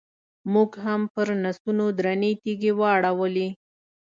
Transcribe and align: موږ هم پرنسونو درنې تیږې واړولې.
موږ 0.53 0.71
هم 0.85 1.01
پرنسونو 1.13 1.85
درنې 1.97 2.31
تیږې 2.41 2.71
واړولې. 2.79 3.47